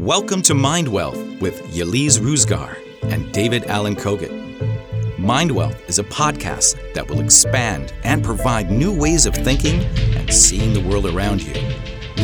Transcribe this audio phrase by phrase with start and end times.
[0.00, 5.18] Welcome to Mind Wealth with Yaliz Ruzgar and David Allen Kogut.
[5.18, 9.84] Mind Wealth is a podcast that will expand and provide new ways of thinking
[10.16, 11.52] and seeing the world around you.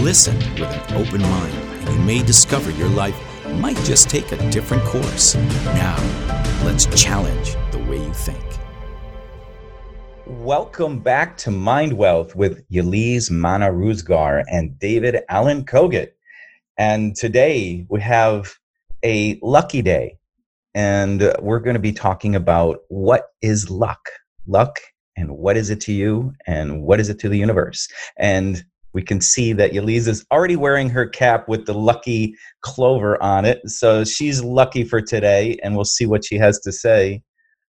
[0.01, 3.15] Listen with an open mind, and you may discover your life
[3.57, 5.35] might just take a different course.
[5.35, 5.97] Now,
[6.65, 8.43] let's challenge the way you think.
[10.25, 16.13] Welcome back to Mind Wealth with Yaliz Mana Ruzgar and David Allen Kogut.
[16.79, 18.55] And today we have
[19.05, 20.19] a lucky day.
[20.75, 24.11] And we're going to be talking about what is luck?
[24.47, 24.79] Luck
[25.17, 27.89] and what is it to you and what is it to the universe?
[28.19, 28.63] And
[28.93, 33.45] we can see that Yaliz is already wearing her cap with the lucky clover on
[33.45, 33.61] it.
[33.69, 37.23] So she's lucky for today, and we'll see what she has to say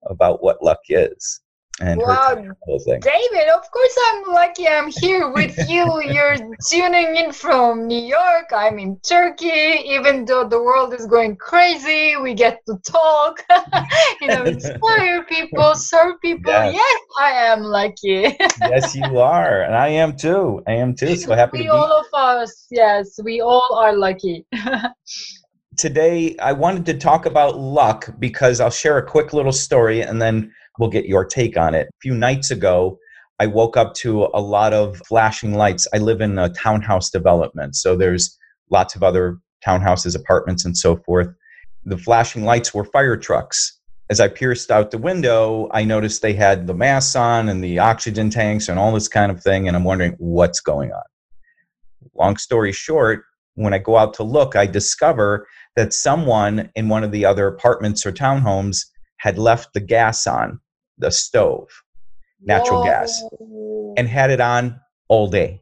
[0.06, 1.43] about what luck is
[1.84, 6.02] and wow, David, of course I'm lucky I'm here with you.
[6.14, 6.38] You're
[6.70, 8.52] tuning in from New York.
[8.56, 9.82] I'm in Turkey.
[9.84, 13.44] Even though the world is going crazy, we get to talk,
[14.22, 16.54] you know, inspire people, serve people.
[16.54, 18.38] Yes, yes I am lucky.
[18.62, 19.64] yes, you are.
[19.64, 20.64] And I am too.
[20.66, 21.18] I am too.
[21.18, 24.46] So happy we to be all of us, yes, we all are lucky.
[25.78, 30.22] Today I wanted to talk about luck because I'll share a quick little story and
[30.22, 31.88] then we'll get your take on it.
[31.88, 32.98] A few nights ago,
[33.40, 35.88] I woke up to a lot of flashing lights.
[35.94, 38.38] I live in a townhouse development, so there's
[38.70, 41.30] lots of other townhouses, apartments, and so forth.
[41.86, 43.80] The flashing lights were fire trucks.
[44.10, 47.80] As I pierced out the window, I noticed they had the masks on and the
[47.80, 51.04] oxygen tanks and all this kind of thing, and I'm wondering what's going on.
[52.14, 53.24] Long story short,
[53.56, 57.48] when I go out to look, I discover that someone in one of the other
[57.48, 58.86] apartments or townhomes
[59.24, 60.60] had left the gas on
[60.98, 61.70] the stove,
[62.42, 62.84] natural Whoa.
[62.84, 63.24] gas,
[63.96, 65.62] and had it on all day.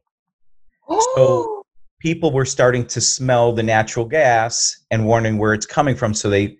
[1.14, 1.64] so
[2.00, 6.16] people were starting to smell the natural gas and wondering where it's coming from.
[6.16, 6.58] So they,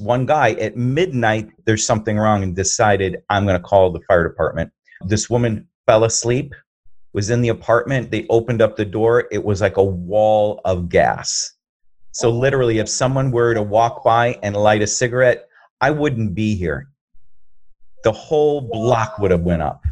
[0.00, 4.26] one guy at midnight, there's something wrong, and decided I'm going to call the fire
[4.26, 4.72] department.
[5.06, 6.52] This woman fell asleep,
[7.12, 8.10] was in the apartment.
[8.10, 9.28] They opened up the door.
[9.30, 11.52] It was like a wall of gas.
[12.10, 15.46] So literally, if someone were to walk by and light a cigarette,
[15.80, 16.90] I wouldn't be here
[18.02, 19.84] the whole block would have went up.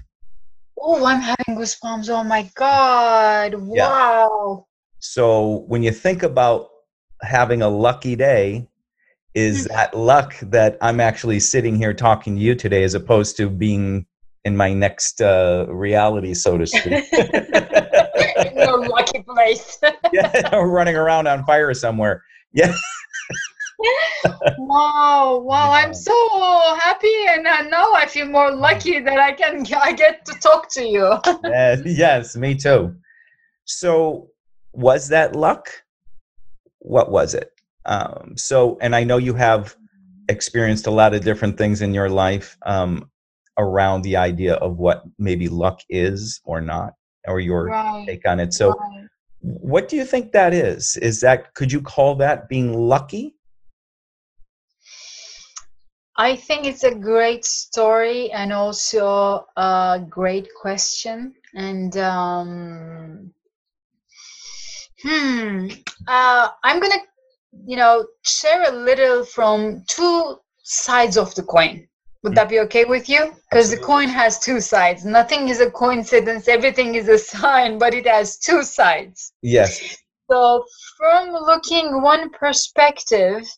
[0.81, 2.09] Oh, I'm having goosebumps.
[2.09, 3.55] Oh my God.
[3.55, 4.59] Wow.
[4.59, 4.65] Yeah.
[5.01, 6.69] So when you think about
[7.23, 8.69] having a lucky day,
[9.35, 9.75] is hmm.
[9.75, 14.07] that luck that I'm actually sitting here talking to you today as opposed to being
[14.45, 17.05] in my next uh, reality, so to speak?
[18.55, 19.79] no lucky place.
[20.13, 22.25] yeah, running around on fire somewhere.
[22.53, 22.73] Yeah
[24.59, 26.13] wow wow i'm so
[26.81, 30.69] happy and uh, now i feel more lucky that i can i get to talk
[30.71, 31.07] to you.
[31.45, 32.95] Uh, yes me too.
[33.65, 34.29] So
[34.73, 35.69] was that luck?
[36.81, 37.51] What was it?
[37.87, 39.77] Um, so and i know you have
[40.29, 43.11] experienced a lot of different things in your life um,
[43.59, 46.93] around the idea of what maybe luck is or not
[47.27, 48.07] or your right.
[48.07, 48.53] take on it.
[48.53, 49.07] So right.
[49.41, 50.97] what do you think that is?
[50.97, 53.35] Is that could you call that being lucky
[56.19, 61.33] I think it's a great story and also a great question.
[61.55, 63.33] And um,
[65.01, 65.69] hmm,
[66.09, 67.03] uh, I'm gonna,
[67.65, 71.87] you know, share a little from two sides of the coin.
[72.25, 73.33] Would that be okay with you?
[73.49, 75.05] Because the coin has two sides.
[75.05, 76.49] Nothing is a coincidence.
[76.49, 79.33] Everything is a sign, but it has two sides.
[79.41, 79.97] Yes.
[80.29, 80.65] So,
[80.97, 83.49] from looking one perspective,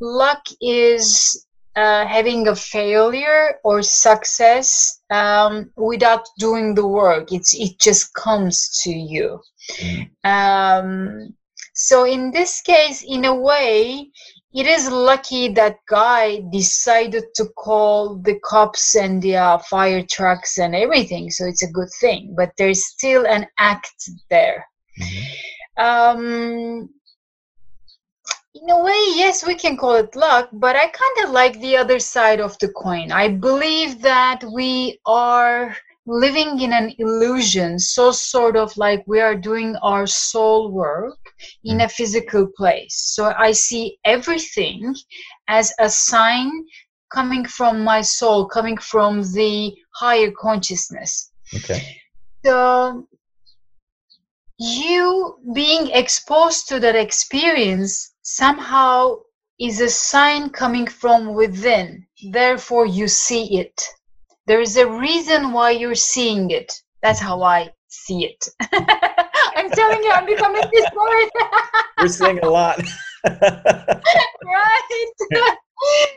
[0.00, 1.46] luck is
[1.78, 7.30] uh, having a failure or success um, without doing the work.
[7.30, 9.40] It's it just comes to you.
[9.80, 10.10] Mm.
[10.24, 11.34] Um,
[11.74, 14.10] so in this case, in a way,
[14.52, 20.58] it is lucky that guy decided to call the cops and the uh, fire trucks
[20.58, 21.30] and everything.
[21.30, 24.66] So it's a good thing, but there's still an act there.
[25.00, 25.84] Mm-hmm.
[25.84, 26.88] Um,
[28.60, 31.76] in a way, yes, we can call it luck, but I kind of like the
[31.76, 33.12] other side of the coin.
[33.12, 35.76] I believe that we are
[36.06, 41.18] living in an illusion, so sort of like we are doing our soul work
[41.64, 41.84] in mm.
[41.84, 42.94] a physical place.
[43.14, 44.94] So I see everything
[45.48, 46.50] as a sign
[47.10, 51.30] coming from my soul, coming from the higher consciousness.
[51.54, 52.00] Okay.
[52.44, 53.06] So
[54.58, 59.16] you being exposed to that experience somehow
[59.60, 62.06] is a sign coming from within.
[62.30, 63.82] Therefore, you see it.
[64.46, 66.72] There is a reason why you're seeing it.
[67.02, 68.48] That's how I see it.
[68.72, 70.86] I'm telling you, I'm becoming this
[71.98, 72.80] We're seeing a lot.
[73.24, 75.04] right?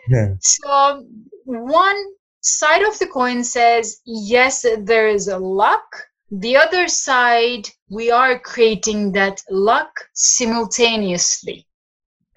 [0.09, 0.33] Yeah.
[0.39, 1.05] So
[1.45, 2.03] one
[2.41, 6.07] side of the coin says, yes, there is a luck.
[6.31, 11.67] The other side, we are creating that luck simultaneously,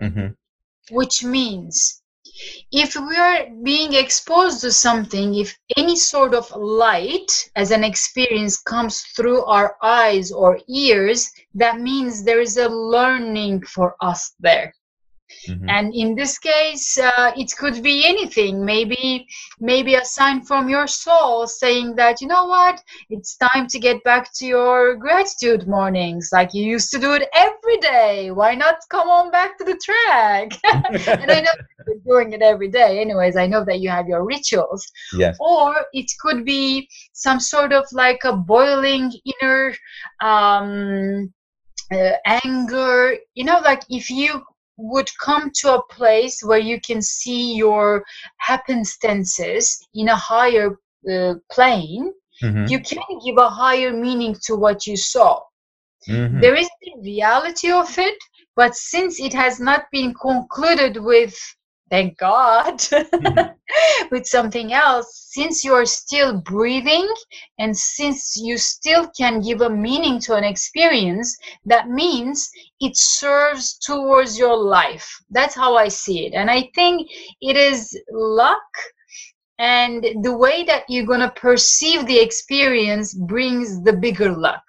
[0.00, 0.30] hmm
[0.90, 2.02] which means
[2.72, 8.60] if we are being exposed to something, if any sort of light as an experience
[8.60, 14.74] comes through our eyes or ears, that means there is a learning for us there.
[15.46, 18.64] Hmm and in this case uh, it could be anything.
[18.64, 19.26] Maybe
[19.60, 22.82] maybe a sign from your soul saying that you know what?
[23.10, 27.28] It's time to get back to your gratitude mornings like you used to do it
[27.34, 28.30] every day.
[28.30, 30.52] Why not come on back to the track?
[31.22, 31.52] And i know
[31.86, 33.00] you're doing it every day.
[33.00, 34.84] Anyways i know that you have your rituals.
[35.12, 35.36] Yes.
[35.40, 39.74] or it could be some sort of like a boiling inner
[40.20, 41.32] um,
[41.92, 42.12] uh,
[42.44, 43.16] anger.
[43.34, 44.42] You know like if you
[44.76, 48.04] would come to a place where you can see your
[48.38, 50.78] happenstances in a higher
[51.10, 52.12] uh, plane
[52.42, 52.68] Mhm.
[52.68, 55.40] you can give a higher meaning to what you saw
[56.08, 56.40] Mhm.
[56.40, 58.18] there is the reality of it
[58.56, 61.34] but since it has not been concluded with
[61.90, 63.52] thank god mm-hmm.
[64.10, 65.28] with something else.
[65.32, 67.08] Since you're still breathing
[67.58, 72.48] and since you still can give a meaning to an experience that means
[72.80, 75.08] it serves towards your life.
[75.30, 76.34] That's how i see it.
[76.34, 77.08] And i think
[77.40, 78.62] it is luck
[79.58, 84.64] and the way that you're going to perceive the experience brings the bigger luck.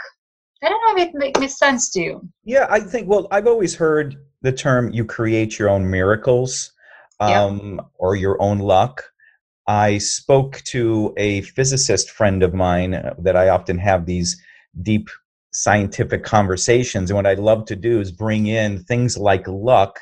[0.64, 2.30] I don't know if it make- makes sense to you.
[2.44, 3.08] Yeah, I think.
[3.08, 6.72] Well, I've always heard the term "you create your own miracles,"
[7.20, 9.04] Um, or your own luck.
[9.68, 14.40] I spoke to a physicist friend of mine uh, that I often have these
[14.82, 15.10] deep
[15.52, 20.00] scientific conversations, and what I love to do is bring in things like luck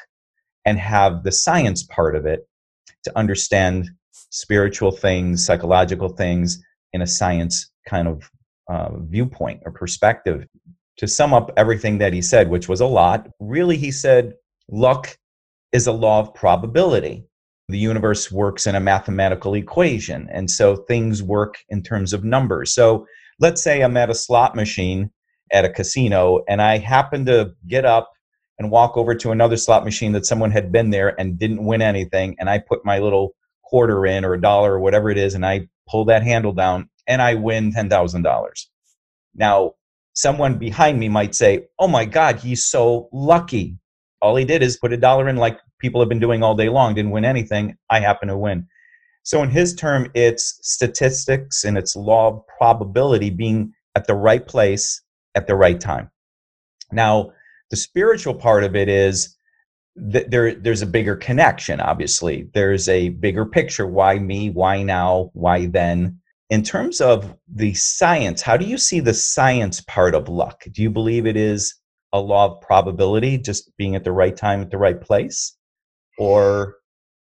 [0.66, 2.48] and have the science part of it
[3.04, 6.62] to understand spiritual things, psychological things
[6.92, 8.30] in a science kind of
[8.70, 10.48] uh, viewpoint or perspective
[10.98, 14.34] to sum up everything that he said, which was a lot, really, he said,
[14.70, 15.18] luck
[15.74, 17.26] is a law of probability.
[17.68, 20.30] The universe works in a mathematical equation.
[20.32, 22.74] And so things work in terms of numbers.
[22.74, 23.06] So
[23.40, 25.12] let's say I'm at a slot machine
[25.52, 28.12] at a casino and I happen to get up
[28.60, 31.82] and walk over to another slot machine that someone had been there and didn't win
[31.82, 32.36] anything.
[32.40, 35.46] And I put my little quarter in or a dollar or whatever it is and
[35.46, 38.66] I pull that handle down and I win $10,000.
[39.36, 39.74] Now,
[40.14, 43.78] someone behind me might say, Oh my God, he's so lucky.
[44.22, 46.70] All he did is put a dollar in like people have been doing all day
[46.70, 47.76] long, didn't win anything.
[47.90, 48.66] I happen to win.
[49.24, 54.46] So, in his term, it's statistics and it's law of probability being at the right
[54.48, 55.02] place
[55.36, 56.10] at the right time.
[56.92, 57.32] Now,
[57.70, 59.36] the spiritual part of it is
[59.96, 62.50] that there, there's a bigger connection, obviously.
[62.54, 63.86] There's a bigger picture.
[63.86, 64.50] Why me?
[64.50, 65.32] Why now?
[65.34, 66.20] Why then?
[66.50, 70.64] In terms of the science, how do you see the science part of luck?
[70.72, 71.76] Do you believe it is
[72.14, 75.58] a law of probability, just being at the right time at the right place?
[76.18, 76.78] Or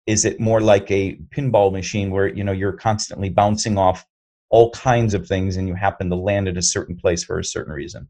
[0.06, 4.06] is it more like a pinball machine where you know you're constantly bouncing off
[4.50, 7.44] all kinds of things and you happen to land at a certain place for a
[7.44, 8.08] certain reason?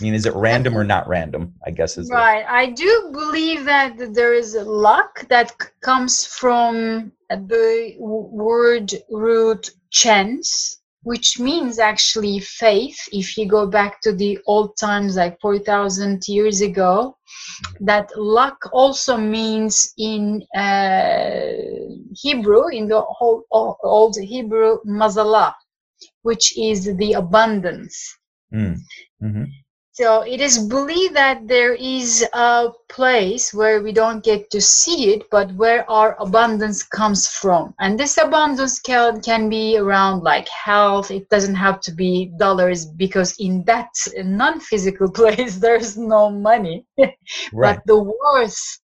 [0.00, 1.54] I mean, is it random or not random?
[1.64, 2.44] I guess is Right.
[2.48, 5.52] I do believe that there is luck that
[5.82, 12.98] comes from the word root chance, which means actually faith.
[13.12, 17.16] If you go back to the old times, like 4,000 years ago,
[17.80, 21.40] that luck also means in uh,
[22.14, 25.54] Hebrew, in the whole o- old Hebrew, mazalah,
[26.22, 28.16] which is the abundance.
[28.52, 28.76] Mm.
[29.22, 29.46] Mhm.
[29.94, 35.14] So it is believed that there is a place where we don't get to see
[35.14, 37.74] it, but where our abundance comes from.
[37.78, 41.12] And this abundance can, can be around like health.
[41.12, 46.86] It doesn't have to be dollars because in that non physical place, there's no money.
[47.52, 47.76] Right.
[47.76, 48.80] But the worth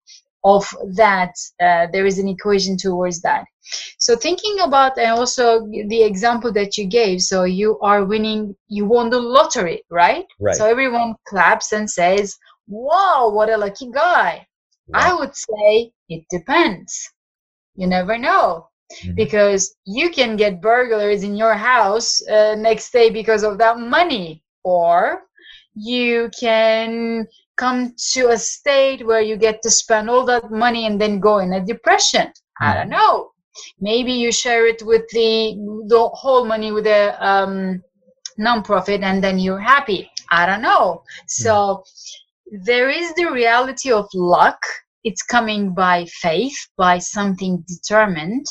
[0.46, 0.64] of
[0.96, 3.44] that, uh, there is an equation towards that.
[3.98, 8.86] So thinking about and also the example that you gave, so you are winning, you
[8.86, 10.26] won the lottery, right?
[10.40, 10.56] Right.
[10.56, 12.36] So everyone claps and says,
[12.68, 14.46] "Wow, what a lucky guy!"
[14.94, 17.12] I would say it depends.
[17.76, 18.68] You never know
[19.04, 19.16] Mhm.
[19.16, 24.42] because you can get burglars in your house uh, next day because of that money,
[24.64, 25.22] or
[25.76, 31.00] you can come to a state where you get to spend all that money and
[31.00, 32.32] then go in a depression.
[32.60, 33.30] I don't know.
[33.80, 35.56] Maybe you share it with the
[35.88, 37.82] the whole money with a um,
[38.38, 40.10] nonprofit and then you're happy.
[40.30, 41.02] I don't know.
[41.28, 41.84] So
[42.64, 44.58] there is the reality of luck.
[45.04, 48.46] It's coming by faith, by something determined.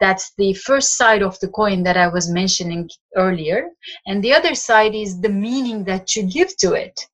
[0.00, 3.70] That's the first side of the coin that I was mentioning earlier.
[4.06, 7.08] And the other side is the meaning that you give to it.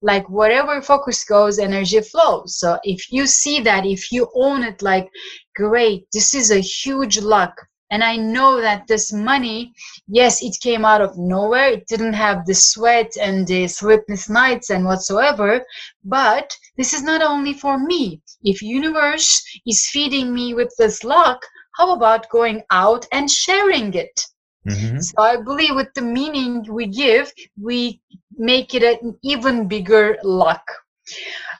[0.00, 2.58] Like whatever focus goes, energy flows.
[2.58, 5.08] So if you see that, if you own it, like,
[5.54, 7.54] great, this is a huge luck
[7.92, 9.72] and i know that this money
[10.08, 14.70] yes it came out of nowhere it didn't have the sweat and the sleepless nights
[14.70, 15.62] and whatsoever
[16.02, 19.30] but this is not only for me if universe
[19.66, 21.40] is feeding me with this luck
[21.76, 24.20] how about going out and sharing it
[24.68, 24.98] mm-hmm.
[24.98, 28.00] so i believe with the meaning we give we
[28.36, 30.64] make it an even bigger luck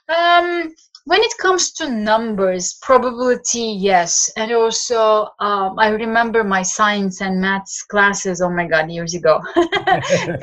[0.09, 0.73] um,
[1.05, 4.31] when it comes to numbers probability yes.
[4.37, 9.41] And also um, i remember my science and maths classes oh my god years ago.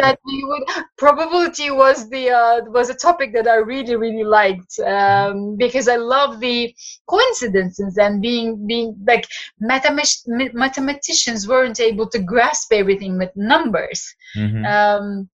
[0.01, 0.65] That we would
[0.99, 5.97] probability was the uh, was a topic that i really really liked um, because i
[5.97, 6.75] love the
[7.09, 9.27] coincidences and being being like
[9.63, 14.01] mathemat- mathematicians weren't able to grasp everything with numbers.
[14.37, 14.65] Mm-hmm.
[14.65, 15.29] um,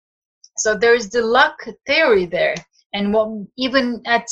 [0.56, 2.54] so there's the luck theory there.
[2.94, 3.28] And what
[3.58, 4.26] even at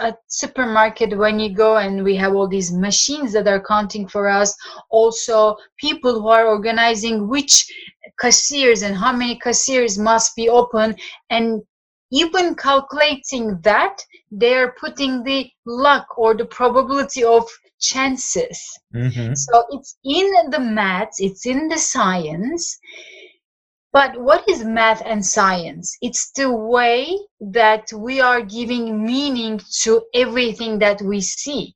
[0.00, 4.28] a supermarket when you go and we have all these machines that are counting for
[4.28, 4.56] us.
[4.90, 7.66] Also people who are organizing which
[8.18, 10.96] cashiers and how many cashiers must be open.
[11.30, 11.62] And
[12.12, 13.98] even calculating that
[14.30, 17.46] they're putting the luck or the probability of
[17.80, 18.60] chances.
[18.94, 19.34] Mm-hmm.
[19.34, 22.78] so it's in the maths it's in the science
[23.92, 25.96] but what is math and science?
[26.00, 31.74] It's the way that we are giving meaning to everything that we see.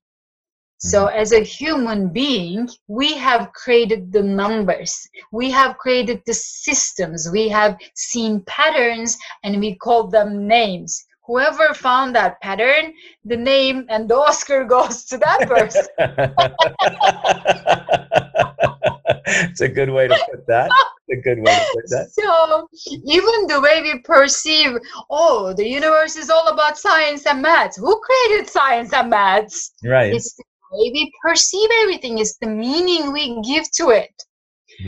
[0.79, 1.19] So, mm-hmm.
[1.19, 7.49] as a human being, we have created the numbers, we have created the systems, we
[7.49, 11.05] have seen patterns, and we call them names.
[11.27, 12.93] Whoever found that pattern,
[13.25, 15.87] the name and the Oscar goes to that person.
[19.27, 20.71] it's a good way to put that.
[21.11, 22.11] a good way to put that.
[22.13, 22.69] So
[23.05, 24.79] even the way we perceive,
[25.11, 27.77] oh, the universe is all about science and maths.
[27.77, 29.73] Who created science and maths?
[29.85, 30.15] Right.
[30.15, 32.19] It's the way we perceive everything.
[32.19, 34.13] It's the meaning we give to it.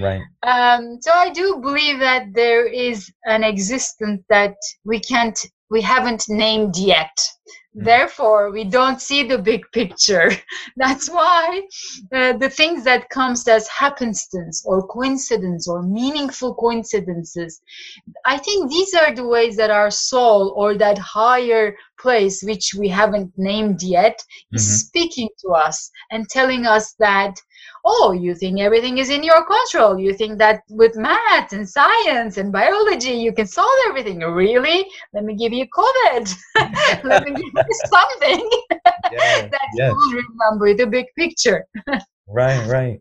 [0.00, 0.23] Right.
[0.42, 5.38] Um, so I do believe that there is an existence that we can't,
[5.70, 7.16] we haven't named yet.
[7.76, 7.85] Mm.
[7.85, 10.30] therefore we don't see the big picture
[10.76, 11.62] that's why
[12.12, 17.61] uh, the things that comes as happenstance or coincidence or meaningful coincidences
[18.25, 22.88] i think these are the ways that our soul or that higher place which we
[22.88, 24.75] haven't named yet is mm-hmm.
[24.87, 27.35] speaking to us and telling us that
[27.86, 29.98] oh, you think everything is in your control.
[29.98, 34.18] You think that with math and science and biology, you can solve everything.
[34.18, 34.86] Really?
[35.14, 36.34] Let me give you COVID.
[37.04, 38.50] Let me give you something
[39.12, 39.90] yeah, that yes.
[39.90, 41.64] you will remember the big picture.
[42.26, 43.00] right, right.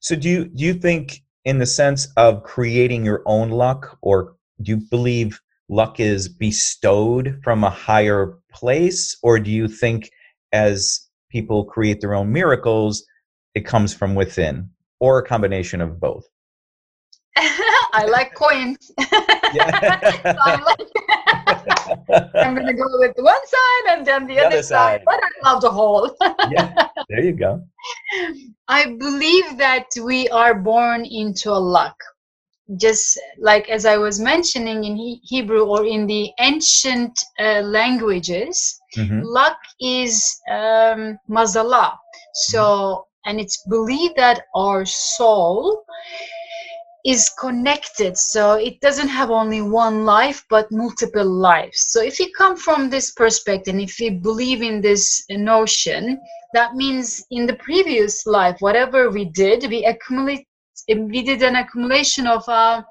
[0.00, 4.36] So do you do you think in the sense of creating your own luck or
[4.62, 10.10] do you believe luck is bestowed from a higher place or do you think
[10.52, 13.04] as people create their own miracles
[13.54, 16.26] it comes from within or a combination of both?
[17.36, 18.92] I like coins.
[18.98, 20.80] I'm, like,
[22.34, 25.00] I'm gonna go with one side and then the, the other, other side.
[25.00, 25.02] side.
[25.04, 26.16] but I love the whole.
[26.50, 27.62] yeah, there you go.
[28.68, 31.96] I believe that we are born into a luck.
[32.76, 38.80] Just like as I was mentioning in he- Hebrew or in the ancient uh, languages,
[38.96, 39.22] mm-hmm.
[39.22, 41.96] luck is um, mazala.
[42.32, 45.84] So and it's believed that our soul
[47.04, 48.18] is connected.
[48.18, 51.78] So it doesn't have only one life but multiple lives.
[51.92, 56.20] So if you come from this perspective and if you believe in this notion
[56.52, 60.44] that means in the previous life whatever we did we accumulate
[60.88, 62.82] we did an accumulation of uh,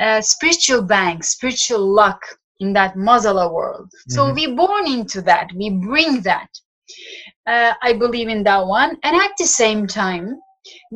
[0.00, 2.20] uh, spiritual bank spiritual luck
[2.58, 3.88] in that mazala world.
[4.08, 4.34] So mm-hmm.
[4.34, 5.46] we born into that.
[5.54, 6.48] We bring that
[7.46, 10.36] uh, i believe in that one and at the same time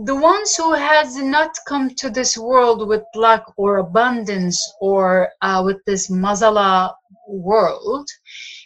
[0.05, 5.63] the ones who has not come to this world with luck or abundance or uh,
[5.65, 6.93] with this mazala
[7.29, 8.09] world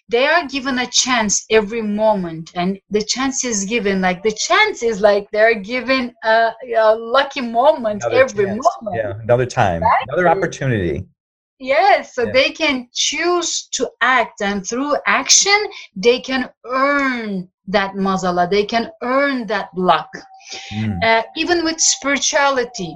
[0.08, 4.82] they are given a chance every moment and the chance is given like the chance
[4.82, 8.66] is like they're given a, a lucky moment another every chance.
[8.80, 10.06] moment yeah another time exactly.
[10.08, 11.04] another opportunity
[11.60, 12.32] Yes, so yeah.
[12.32, 15.54] they can choose to act, and through action,
[15.94, 20.08] they can earn that mazala, they can earn that luck.
[20.72, 21.02] Mm.
[21.02, 22.94] Uh, even with spirituality,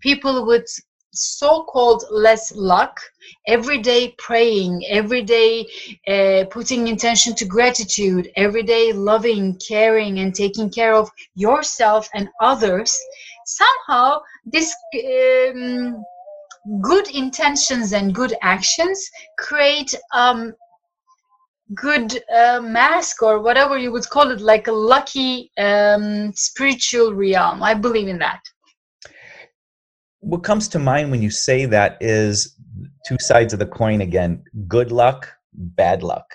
[0.00, 0.66] people with
[1.14, 2.98] so-called less luck
[3.46, 5.66] every day praying every day
[6.08, 12.28] uh, putting intention to gratitude every day loving caring and taking care of yourself and
[12.40, 12.98] others
[13.44, 14.74] somehow this
[15.04, 16.02] um,
[16.80, 20.54] good intentions and good actions create um,
[21.74, 27.62] good uh, mask or whatever you would call it like a lucky um, spiritual realm.
[27.62, 28.40] I believe in that.
[30.20, 32.56] What comes to mind when you say that is
[33.06, 36.26] two sides of the coin again good luck bad luck.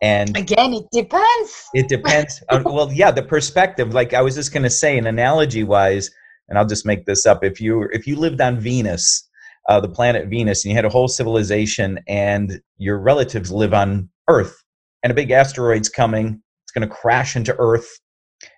[0.00, 1.68] And again it depends.
[1.74, 2.42] It depends.
[2.50, 6.10] On, well yeah the perspective like i was just going to say an analogy wise
[6.48, 7.42] and i'll just make this up.
[7.42, 9.27] If you if you lived on venus
[9.68, 14.08] uh, the planet venus and you had a whole civilization and your relatives live on
[14.28, 14.64] earth
[15.02, 18.00] and a big asteroid's coming it's going to crash into earth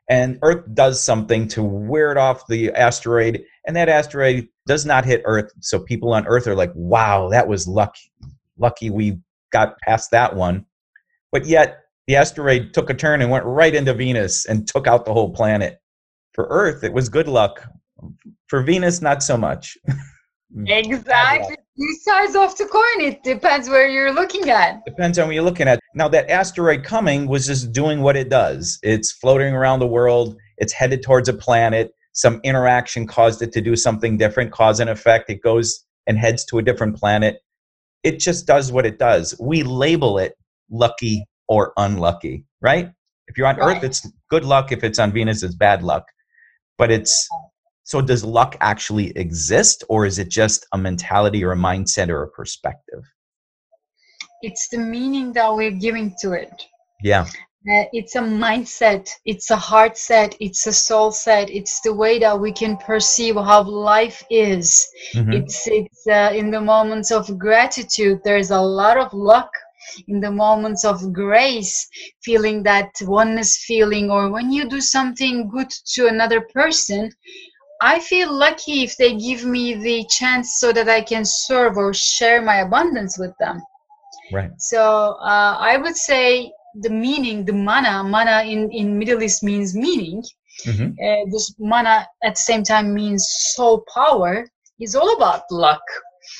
[0.08, 5.04] and earth does something to wear it off the asteroid and that asteroid does not
[5.04, 8.10] hit earth so people on earth are like wow that was lucky
[8.58, 9.18] lucky we
[9.50, 10.64] got past that one.
[11.32, 15.04] But yet the asteroid took a turn and went right into venus and took out
[15.04, 15.78] the whole planet.
[16.32, 17.66] For earth it was good luck.
[18.48, 19.76] For venus not so much
[20.56, 20.68] Mm.
[20.68, 25.34] exactly two sides of the coin it depends where you're looking at depends on what
[25.34, 29.54] you're looking at now that asteroid coming was just doing what it does it's floating
[29.54, 34.18] around the world it's headed towards a planet some interaction caused it to do something
[34.18, 35.30] different, cause and effect.
[35.30, 37.38] It goes and heads to a different planet.
[38.02, 39.34] It just does what it does.
[39.40, 40.34] We label it
[40.70, 42.90] lucky or unlucky, right?
[43.28, 43.76] If you're on right.
[43.76, 44.72] Earth, it's good luck.
[44.72, 46.04] If it's on Venus, it's bad luck.
[46.78, 47.28] But it's
[47.90, 52.22] so does luck actually exist, or is it just a mentality or a mindset or
[52.22, 53.02] a perspective?
[54.42, 56.52] It's the meaning that we're giving to it.
[57.02, 57.22] Yeah.
[57.22, 61.50] Uh, it's a mindset, it's a heart set, it's a soul set.
[61.50, 64.86] It's the way that we can perceive how life is.
[65.12, 65.32] Mm-hmm.
[65.32, 68.20] It's it's uh, in the moments of gratitude.
[68.22, 69.50] There's a lot of luck
[70.06, 71.88] in the moments of grace,
[72.22, 77.10] feeling that oneness feeling, or when you do something good to another person.
[77.80, 81.94] I feel lucky if they give me the chance so that I can serve or
[81.94, 83.60] share my abundance with them.
[84.32, 84.50] Right.
[84.58, 89.74] So uh, I would say the meaning, the mana, mana in, in Middle East means
[89.74, 90.22] meaning.
[90.66, 90.90] Mm-hmm.
[90.92, 94.46] Uh, this mana at the same time means soul power.
[94.78, 95.82] Is all about luck.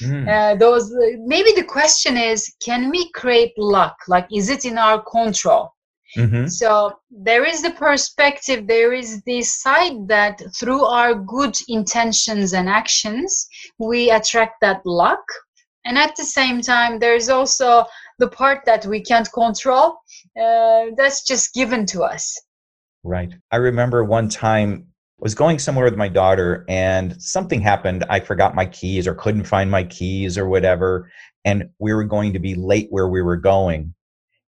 [0.02, 0.26] Mm.
[0.26, 0.90] Uh, those
[1.26, 3.96] maybe the question is, can we create luck?
[4.08, 5.74] Like, is it in our control?
[6.16, 6.46] Mm-hmm.
[6.48, 12.68] So there is the perspective, there is this side that through our good intentions and
[12.68, 15.22] actions, we attract that luck.
[15.84, 17.84] And at the same time, there's also
[18.18, 19.98] the part that we can't control
[20.40, 22.38] uh, that's just given to us.
[23.02, 23.32] Right.
[23.50, 24.86] I remember one time
[25.18, 28.04] I was going somewhere with my daughter and something happened.
[28.10, 31.10] I forgot my keys or couldn't find my keys or whatever.
[31.44, 33.94] And we were going to be late where we were going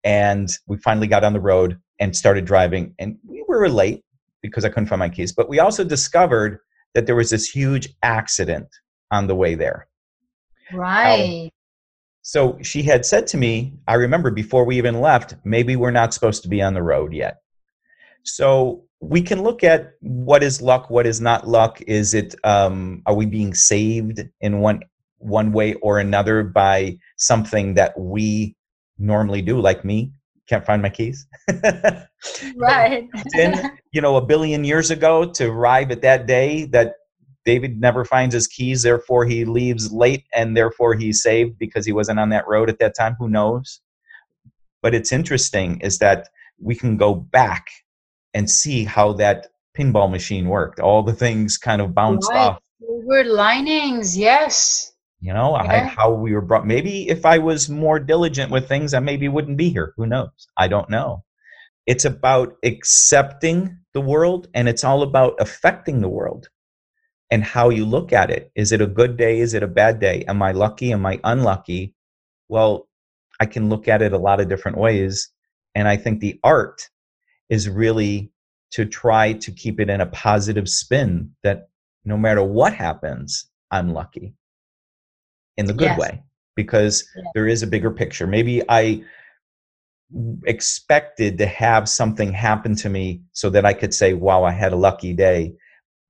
[0.03, 4.03] and we finally got on the road and started driving and we were late
[4.41, 6.59] because i couldn't find my keys but we also discovered
[6.93, 8.67] that there was this huge accident
[9.11, 9.87] on the way there
[10.71, 11.51] right
[12.23, 16.13] so she had said to me, I remember before we even left, maybe we're not
[16.13, 17.41] supposed to be on the road yet.
[18.23, 21.81] So we can look at what is luck, what is not luck.
[21.81, 24.79] Is it um, are we being saved in one
[25.17, 28.55] one way or another by something that we
[28.97, 30.11] normally do, like me?
[30.47, 31.25] Can't find my keys.
[32.57, 33.07] right.
[33.33, 36.95] then, you know, a billion years ago to arrive at that day that
[37.45, 41.91] David never finds his keys, therefore he leaves late, and therefore he's saved because he
[41.91, 43.15] wasn't on that road at that time.
[43.19, 43.81] Who knows?
[44.81, 46.29] But it's interesting is that
[46.59, 47.67] we can go back
[48.33, 50.79] and see how that pinball machine worked.
[50.79, 52.47] All the things kind of bounced right.
[52.47, 52.59] off.
[52.79, 54.92] Silver linings, yes.
[55.23, 55.71] You know, yeah.
[55.71, 56.67] I, how we were brought.
[56.67, 59.93] Maybe if I was more diligent with things, I maybe wouldn't be here.
[59.95, 60.49] Who knows?
[60.57, 61.23] I don't know.
[61.87, 66.49] It's about accepting the world, and it's all about affecting the world
[67.31, 68.51] and how you look at it.
[68.53, 69.39] Is it a good day?
[69.39, 70.25] Is it a bad day?
[70.27, 70.91] Am I lucky?
[70.91, 71.95] Am I unlucky?
[72.49, 72.89] Well,
[73.39, 75.29] I can look at it a lot of different ways.
[75.73, 76.89] And I think the art
[77.47, 78.29] is really
[78.71, 81.69] to try to keep it in a positive spin that
[82.03, 84.35] no matter what happens, I'm lucky
[85.57, 85.99] in the good yes.
[85.99, 86.23] way
[86.55, 88.27] because there is a bigger picture.
[88.27, 89.03] Maybe I
[90.45, 94.73] expected to have something happen to me so that I could say, wow, I had
[94.73, 95.55] a lucky day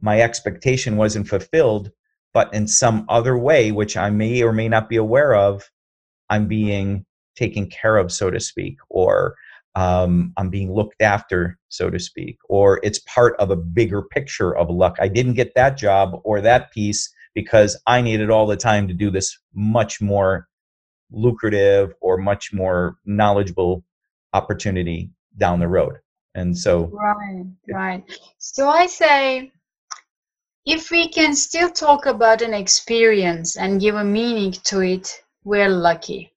[0.03, 1.89] my expectation wasn't fulfilled,
[2.34, 5.71] but in some other way, which I may or may not be aware of,
[6.29, 7.06] I'm being
[7.38, 9.36] taken care of, so to speak, or
[9.75, 14.56] um, I'm being looked after, so to speak, or it's part of a bigger picture
[14.56, 14.97] of luck.
[14.99, 18.93] I didn't get that job or that piece, because I needed all the time to
[18.93, 20.48] do this much more
[21.12, 23.84] lucrative or much more knowledgeable
[24.34, 25.98] opportunity down the road.
[26.36, 28.04] And so, right, right.
[28.39, 29.52] So I say,
[30.65, 35.69] if we can still talk about an experience and give a meaning to it, we're
[35.69, 36.32] lucky.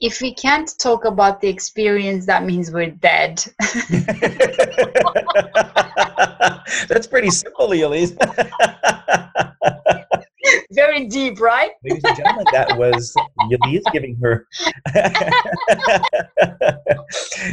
[0.00, 3.42] If we can't talk about the experience, that means we're dead.
[6.88, 8.14] That's pretty simple, Elise.
[10.72, 11.72] Very deep, right?
[11.84, 13.14] Ladies and gentlemen, that was
[13.50, 14.46] Elise giving her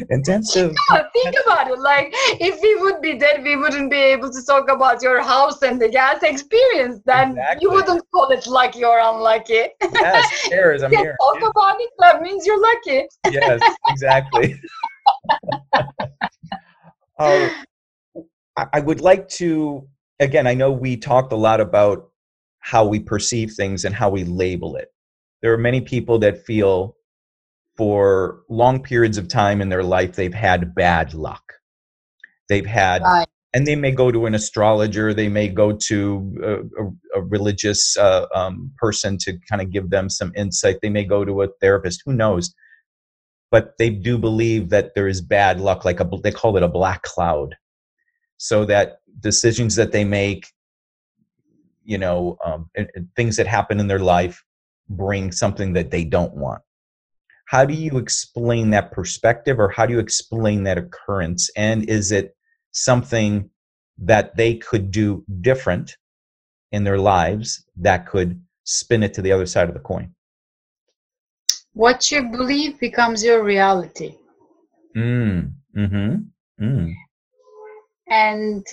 [0.09, 0.73] intensive.
[0.91, 1.79] Yeah, think about it.
[1.79, 5.61] Like, if we would be dead, we wouldn't be able to talk about your house
[5.61, 6.99] and the gas experience.
[7.05, 7.57] Then Exactly.
[7.61, 9.67] you wouldn't call it lucky or unlucky.
[9.93, 10.83] Yes, cheers.
[10.83, 11.15] I'm here.
[11.21, 13.07] talk about it, that means you're lucky.
[13.31, 14.59] yes, exactly.
[17.19, 17.49] uh,
[18.73, 19.87] I would like to,
[20.19, 22.09] again, I know we talked a lot about
[22.59, 24.89] how we perceive things and how we label it.
[25.41, 26.95] There are many people that feel
[27.77, 31.53] for long periods of time in their life they've had bad luck.
[32.49, 33.27] They've had, Right.
[33.53, 36.69] and they may go to an astrologer, they may go to
[37.15, 41.05] a, a, religious uh, um, person to kind of give them some insight, they may
[41.05, 42.53] go to a therapist, who knows
[43.51, 46.67] but they do believe that there is bad luck like a they call it a
[46.67, 47.55] black cloud
[48.37, 50.47] so that decisions that they make
[51.89, 54.43] you know um, and, and things that happen in their life
[54.89, 56.61] bring something that they don't want
[57.47, 62.11] how do you explain that perspective or how do you explain that occurrence and is
[62.11, 62.35] it
[62.71, 63.49] something
[63.97, 65.97] that they could do different
[66.71, 70.13] in their lives that could spin it to the other side of the coin
[71.73, 74.15] What you believe becomes your reality.
[74.95, 76.15] mm, mm-hmm
[76.61, 76.93] mm.
[78.09, 78.65] And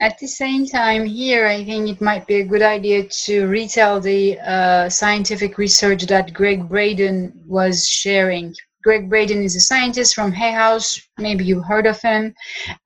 [0.00, 4.00] at the same time, here, I think it might be a good idea to retell
[4.00, 8.54] the uh, scientific research that Gregg Braden was sharing.
[8.84, 11.00] Gregg Braden is a scientist from Hay House.
[11.18, 12.34] Maybe you heard of him.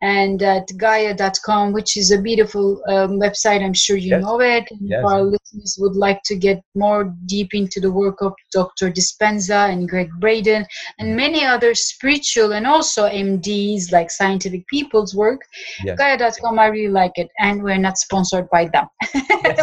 [0.02, 4.22] And at Gaia.com, which is a beautiful um, website, I'm sure you Yes.
[4.22, 4.64] know it.
[4.70, 5.04] And Yes.
[5.04, 8.90] Our listeners would like to get more deep into the work of Dr.
[8.90, 10.64] Dispenza and Gregg Braden
[11.00, 15.40] and many other spiritual and also MDs like scientific people's work,
[15.84, 15.98] Yes.
[15.98, 17.28] Gaia.com, I really like it.
[17.40, 18.86] And we're not sponsored by them.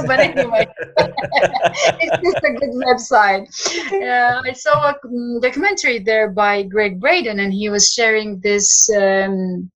[0.10, 3.46] but anyway, it's just a good website.
[4.08, 4.96] Uh, I saw a
[5.42, 8.57] documentary there by Gregg Braden, and he was sharing this
[8.96, 9.70] um,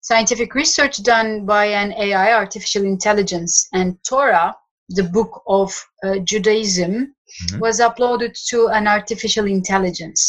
[0.00, 4.54] scientific research done by an AI, artificial intelligence, and Torah,
[4.88, 5.68] the book of
[6.04, 7.60] uh, Judaism, Mhm.
[7.60, 10.20] was uploaded to an artificial intelligence.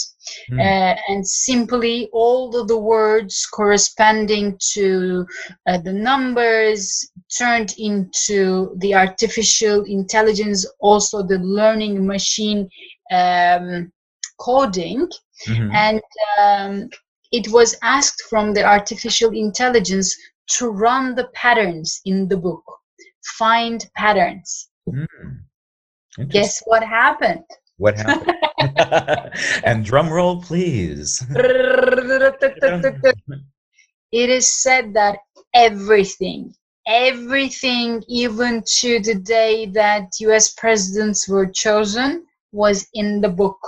[0.49, 0.59] Hmm.
[0.59, 5.25] Uh, and simply all of the words corresponding to
[5.67, 12.67] uh, the numbers turned into the artificial intelligence, also the learning machine
[13.11, 13.91] um,
[14.37, 15.07] coding,
[15.47, 15.69] Mhm.
[15.85, 16.01] and
[16.37, 16.89] um,
[17.31, 20.15] it was asked from the artificial intelligence
[20.57, 22.63] to run the patterns in the book,
[23.37, 24.69] find patterns.
[24.89, 25.05] Hmm.
[26.17, 26.41] Interesting.
[26.41, 27.45] Guess what happened?
[27.77, 28.35] What happened?
[29.63, 31.23] and drum roll, please.
[34.11, 35.19] it is said that
[35.53, 36.53] everything,
[36.87, 43.59] everything, even to the day that US presidents were chosen, was in the book.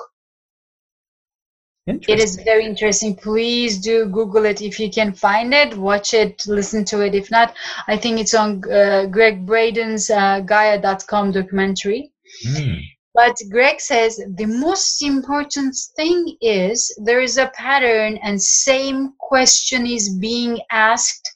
[1.88, 3.15] It is very interesting.
[3.15, 5.76] Please do Google it if you can find it.
[5.76, 7.15] Watch it, listen to it.
[7.15, 7.56] If not,
[7.88, 12.12] I think it's on uh, Gregg Braden's uh, Gaia.com documentary.
[12.46, 12.76] Hmm.
[13.13, 19.86] But Greg says the most important thing is there is a pattern and same question
[19.86, 21.30] is being asked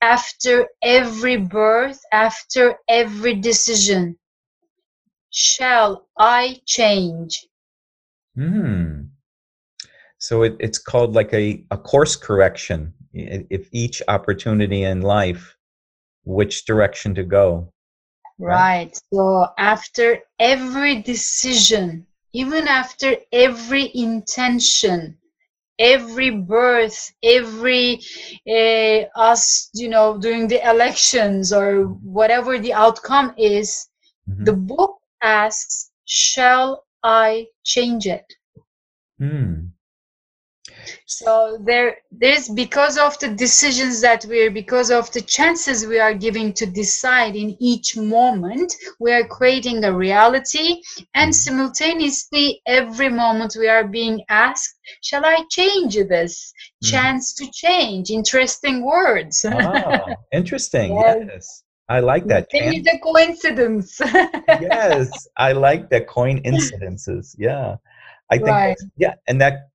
[0.00, 4.16] after every birth, after every decision.
[5.30, 7.46] Shall I change?
[8.34, 8.81] Hmm.
[10.22, 12.94] So it, it's called like a, a course correction.
[13.12, 15.56] If each opportunity in life,
[16.24, 17.72] which direction to go.
[18.38, 18.56] Right.
[18.56, 19.00] Right.
[19.12, 25.18] So after every decision, even after every intention,
[25.80, 27.98] every birth, every
[28.48, 31.86] uh, us, you know, doing the elections or
[32.18, 33.88] whatever the outcome is,
[34.30, 34.44] Mhm.
[34.44, 38.28] the book asks, "Shall I change it?"
[39.18, 39.71] Hmm.
[41.06, 46.14] So there, there's because of the decisions that we're, because of the chances we are
[46.14, 50.80] giving to decide in each moment, we are creating a reality,
[51.14, 51.34] and Mhm.
[51.34, 56.88] simultaneously, every moment we are being asked, "Shall I change this?" Mhm.
[56.90, 58.10] Chance to change.
[58.10, 59.44] Interesting words.
[59.44, 60.96] Ah, interesting.
[60.98, 61.16] Yes.
[61.28, 61.62] Yes.
[61.88, 62.46] I like that.
[62.52, 64.00] Maybe the coincidence.
[64.60, 67.34] yes, I like the coin incidences.
[67.38, 67.76] Yeah,
[68.30, 68.48] I think.
[68.48, 68.76] Right.
[68.96, 69.71] Yeah, and that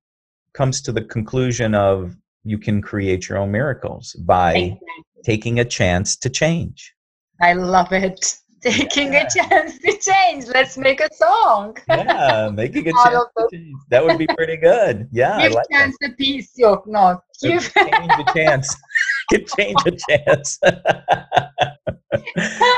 [0.52, 4.80] comes to the conclusion of you can create your own miracles by Exactly.
[5.24, 6.94] taking a chance to change.
[7.40, 8.36] I love it.
[8.60, 9.24] Taking Yeah.
[9.24, 10.46] a chance to change.
[10.52, 11.76] Let's make a song.
[11.88, 13.76] Yeah, making a chance to change.
[13.88, 15.08] That would be pretty good.
[15.12, 16.50] Yeah, I Give like chance a piece.
[16.56, 17.20] Yo, no.
[17.42, 17.48] that.
[17.48, 17.72] Give.
[17.72, 18.74] change a chance.
[19.28, 20.58] Give change a chance.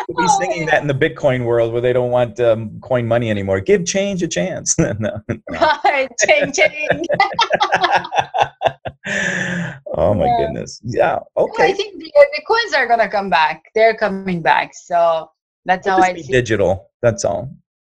[0.08, 3.30] We'll be singing that in the Bitcoin world where they don't want um, coin money
[3.30, 3.60] anymore.
[3.60, 4.76] Give change a chance.
[4.78, 5.20] no, no.
[5.50, 6.08] Right.
[6.18, 7.06] Change, change.
[9.96, 10.36] oh my Yeah.
[10.38, 10.80] goodness.
[10.84, 11.18] Yeah.
[11.36, 13.62] Okay, I think the, the coins are gonna come back.
[13.74, 14.72] They're coming back.
[14.74, 15.30] So
[15.64, 16.32] that's It'll how I see.
[16.32, 16.90] digital.
[17.02, 17.54] That's all.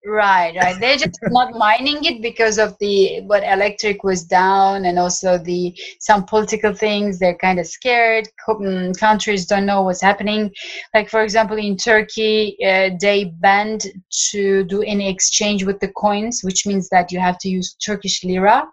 [0.06, 0.78] Right, right.
[0.80, 5.74] They're just not mining it because of the what electric was down and also the
[6.00, 7.18] some political things.
[7.18, 8.28] They're kind of scared.
[8.48, 10.50] Mm, Countries don't know what's happening.
[10.94, 13.82] Like for example, in Turkey, uh, they banned
[14.30, 18.24] to do any exchange with the coins, which means that you have to use Turkish
[18.24, 18.64] lira.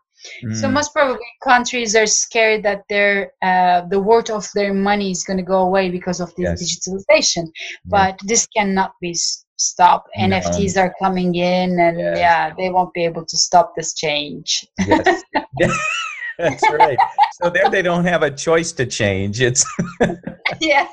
[0.52, 5.12] So Mm, most probably countries are scared that their uh, the worth of their money
[5.12, 6.62] is going to go away because of this Yes.
[6.62, 7.46] digitalization.
[7.86, 8.08] yeah.
[8.08, 9.15] But this cannot be
[9.60, 10.10] s- stopped.
[10.17, 10.26] No.
[10.39, 12.17] NFTs are coming in, and Yes.
[12.17, 14.65] yeah, they won't be able to stop this change.
[14.88, 15.24] Yes.
[16.38, 16.98] That's right.
[17.41, 19.41] So there they don't have a choice to change.
[19.41, 19.65] It's
[20.62, 20.88] yeah.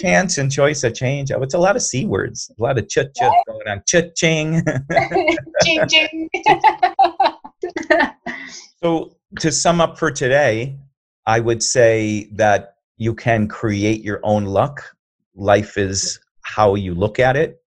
[0.00, 1.30] chance and choice of change.
[1.30, 3.82] Oh, it's a lot of C words, a lot of chut chut going on.
[3.86, 4.62] Chut ching.
[5.62, 6.28] ching ching.
[8.82, 10.78] So, to sum up for today,
[11.26, 14.82] I would say that you can create your own luck.
[15.34, 17.62] Life is how you look at it,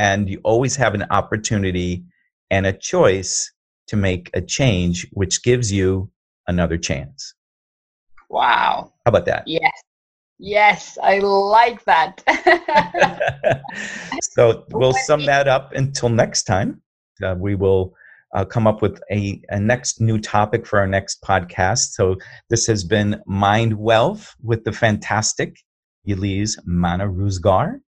[0.00, 2.02] and you always have an opportunity
[2.50, 3.52] and a choice
[3.86, 6.10] to make a change, which gives you
[6.46, 7.34] another chance.
[8.30, 8.92] wow.
[9.04, 9.42] How about that?
[9.46, 9.72] Yes.
[10.38, 12.22] Yes, I like that.
[14.22, 16.80] so, we'll sum that up until next time.
[17.22, 17.92] Uh, we will
[18.34, 21.92] uh, come up with a, a next new topic for our next podcast.
[21.92, 22.16] So
[22.48, 25.56] this has been Mind Wealth with the fantastic
[26.08, 27.80] Elise Mana Ruzgar,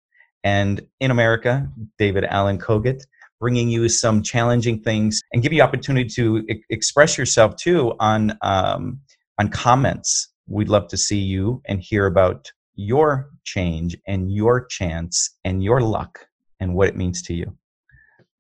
[0.44, 3.04] and in America, David Allen Kogut,
[3.40, 8.38] bringing you some challenging things and give you opportunity to e- express yourself too on
[8.42, 9.00] um,
[9.40, 10.30] on comments.
[10.48, 15.82] We'd love to see you and hear about your change and your chance and your
[15.82, 16.20] luck
[16.60, 17.58] and what it means to you.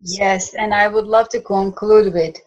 [0.01, 2.37] yes, and I would love to conclude with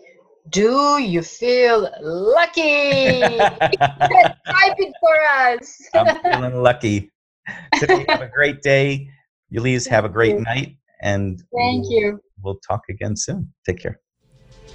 [0.50, 3.38] Do you feel lucky?
[3.40, 5.88] Type it for us.
[5.94, 7.10] I'm feeling lucky.
[7.76, 9.08] Today, have a great day.
[9.56, 10.42] Elise, have a great you.
[10.42, 10.76] night.
[11.02, 12.20] And Thank we'll, you.
[12.42, 13.52] we'll talk again soon.
[13.66, 14.00] Take care.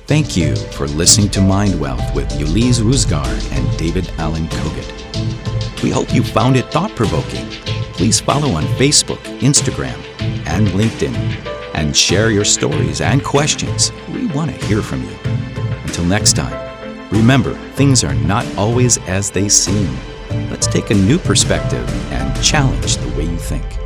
[0.06, 5.84] Thank you for listening to Mind Wealth with Ulise Ruzgar and David Allen Kogut.
[5.84, 7.48] We hope you found it thought provoking.
[7.94, 9.98] Please follow on Facebook, Instagram,
[10.48, 11.15] and LinkedIn,
[11.76, 13.92] and share your stories and questions.
[14.12, 15.15] We want to hear from you.
[15.84, 19.96] Until next time, remember things are not always as they seem.
[20.50, 23.79] Let's take a new perspective and challenge the way you think.